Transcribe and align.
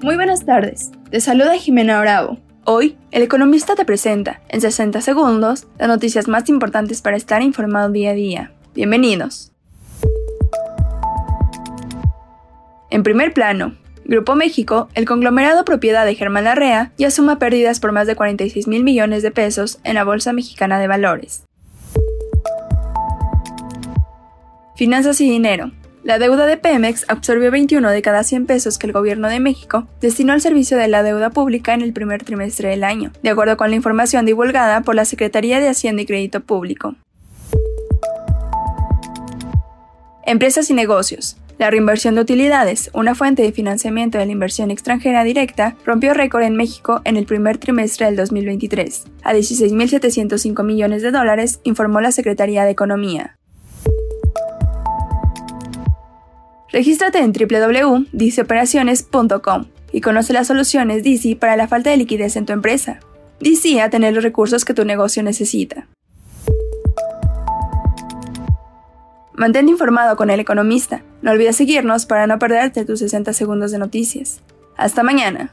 Muy 0.00 0.14
buenas 0.14 0.46
tardes, 0.46 0.92
te 1.10 1.20
saluda 1.20 1.58
Jimena 1.58 2.00
Bravo. 2.00 2.38
Hoy, 2.64 2.96
el 3.10 3.22
economista 3.22 3.74
te 3.74 3.84
presenta, 3.84 4.40
en 4.48 4.60
60 4.60 5.00
segundos, 5.00 5.66
las 5.76 5.88
noticias 5.88 6.28
más 6.28 6.48
importantes 6.48 7.02
para 7.02 7.16
estar 7.16 7.42
informado 7.42 7.90
día 7.90 8.10
a 8.10 8.14
día. 8.14 8.52
Bienvenidos. 8.76 9.50
En 12.90 13.02
primer 13.02 13.32
plano, 13.32 13.74
Grupo 14.04 14.36
México, 14.36 14.88
el 14.94 15.04
conglomerado 15.04 15.64
propiedad 15.64 16.06
de 16.06 16.14
Germán 16.14 16.44
Larrea, 16.44 16.92
ya 16.96 17.10
suma 17.10 17.40
pérdidas 17.40 17.80
por 17.80 17.90
más 17.90 18.06
de 18.06 18.14
46 18.14 18.68
mil 18.68 18.84
millones 18.84 19.24
de 19.24 19.32
pesos 19.32 19.80
en 19.82 19.96
la 19.96 20.04
Bolsa 20.04 20.32
Mexicana 20.32 20.78
de 20.78 20.86
Valores. 20.86 21.42
Finanzas 24.76 25.20
y 25.20 25.28
dinero. 25.28 25.72
La 26.08 26.18
deuda 26.18 26.46
de 26.46 26.56
Pemex 26.56 27.04
absorbió 27.08 27.50
21 27.50 27.90
de 27.90 28.00
cada 28.00 28.22
100 28.22 28.46
pesos 28.46 28.78
que 28.78 28.86
el 28.86 28.94
gobierno 28.94 29.28
de 29.28 29.40
México 29.40 29.86
destinó 30.00 30.32
al 30.32 30.40
servicio 30.40 30.78
de 30.78 30.88
la 30.88 31.02
deuda 31.02 31.28
pública 31.28 31.74
en 31.74 31.82
el 31.82 31.92
primer 31.92 32.24
trimestre 32.24 32.70
del 32.70 32.82
año, 32.82 33.12
de 33.22 33.28
acuerdo 33.28 33.58
con 33.58 33.68
la 33.68 33.76
información 33.76 34.24
divulgada 34.24 34.80
por 34.80 34.94
la 34.94 35.04
Secretaría 35.04 35.60
de 35.60 35.68
Hacienda 35.68 36.00
y 36.00 36.06
Crédito 36.06 36.40
Público. 36.40 36.94
Empresas 40.24 40.70
y 40.70 40.72
negocios. 40.72 41.36
La 41.58 41.68
reinversión 41.68 42.14
de 42.14 42.22
utilidades, 42.22 42.88
una 42.94 43.14
fuente 43.14 43.42
de 43.42 43.52
financiamiento 43.52 44.16
de 44.16 44.24
la 44.24 44.32
inversión 44.32 44.70
extranjera 44.70 45.24
directa, 45.24 45.76
rompió 45.84 46.14
récord 46.14 46.44
en 46.44 46.56
México 46.56 47.02
en 47.04 47.18
el 47.18 47.26
primer 47.26 47.58
trimestre 47.58 48.06
del 48.06 48.16
2023, 48.16 49.04
a 49.24 49.34
16.705 49.34 50.64
millones 50.64 51.02
de 51.02 51.10
dólares, 51.10 51.60
informó 51.64 52.00
la 52.00 52.12
Secretaría 52.12 52.64
de 52.64 52.70
Economía. 52.70 53.37
Regístrate 56.70 57.18
en 57.18 57.32
www.diceoperaciones.com 57.32 59.64
y 59.92 60.00
conoce 60.00 60.32
las 60.32 60.46
soluciones 60.46 61.02
DC 61.02 61.36
para 61.36 61.56
la 61.56 61.68
falta 61.68 61.90
de 61.90 61.96
liquidez 61.96 62.36
en 62.36 62.46
tu 62.46 62.52
empresa. 62.52 63.00
DC 63.40 63.80
a 63.80 63.90
tener 63.90 64.14
los 64.14 64.24
recursos 64.24 64.64
que 64.64 64.74
tu 64.74 64.84
negocio 64.84 65.22
necesita. 65.22 65.86
Mantente 69.34 69.70
informado 69.70 70.16
con 70.16 70.30
el 70.30 70.40
economista. 70.40 71.02
No 71.22 71.30
olvides 71.30 71.56
seguirnos 71.56 72.06
para 72.06 72.26
no 72.26 72.38
perderte 72.38 72.84
tus 72.84 72.98
60 72.98 73.32
segundos 73.32 73.70
de 73.70 73.78
noticias. 73.78 74.40
Hasta 74.76 75.04
mañana. 75.04 75.52